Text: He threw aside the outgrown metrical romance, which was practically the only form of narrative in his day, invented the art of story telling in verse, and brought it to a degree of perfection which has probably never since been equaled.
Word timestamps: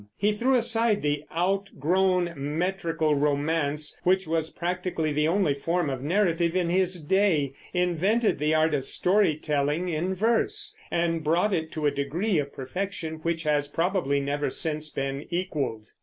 He 0.17 0.31
threw 0.33 0.55
aside 0.55 1.03
the 1.03 1.25
outgrown 1.31 2.33
metrical 2.35 3.13
romance, 3.13 3.95
which 4.03 4.25
was 4.25 4.49
practically 4.49 5.11
the 5.11 5.27
only 5.27 5.53
form 5.53 5.91
of 5.91 6.01
narrative 6.01 6.55
in 6.55 6.71
his 6.71 6.99
day, 6.99 7.53
invented 7.71 8.39
the 8.39 8.55
art 8.55 8.73
of 8.73 8.83
story 8.83 9.35
telling 9.35 9.89
in 9.89 10.15
verse, 10.15 10.75
and 10.89 11.23
brought 11.23 11.53
it 11.53 11.71
to 11.73 11.85
a 11.85 11.91
degree 11.91 12.39
of 12.39 12.51
perfection 12.51 13.17
which 13.21 13.43
has 13.43 13.67
probably 13.67 14.19
never 14.19 14.49
since 14.49 14.89
been 14.89 15.27
equaled. 15.29 15.89